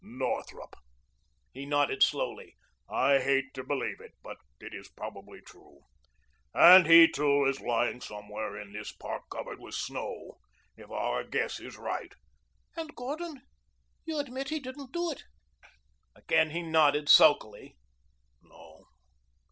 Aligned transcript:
"Northrup." 0.03 0.73
He 1.53 1.67
nodded 1.67 2.01
slowly. 2.01 2.55
"I 2.89 3.19
hate 3.19 3.53
to 3.53 3.63
believe 3.63 3.99
it, 4.01 4.15
but 4.23 4.37
it 4.59 4.73
is 4.73 4.89
probably 4.89 5.41
true. 5.41 5.81
And 6.55 6.87
he, 6.87 7.07
too, 7.07 7.45
is 7.45 7.61
lying 7.61 8.01
somewhere 8.01 8.59
in 8.59 8.73
this 8.73 8.91
park 8.91 9.21
covered 9.29 9.59
with 9.59 9.75
snow 9.75 10.39
if 10.75 10.89
our 10.89 11.23
guess 11.23 11.59
is 11.59 11.77
right." 11.77 12.15
"And 12.75 12.95
Gordon 12.95 13.43
you 14.03 14.17
admit 14.17 14.49
he 14.49 14.59
didn't 14.59 14.91
do 14.91 15.11
it?" 15.11 15.25
Again 16.15 16.49
he 16.49 16.63
nodded, 16.63 17.07
sulkily. 17.07 17.77
"No. 18.41 18.87